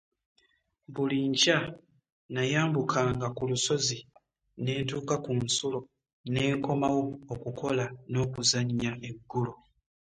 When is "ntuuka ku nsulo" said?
4.83-5.79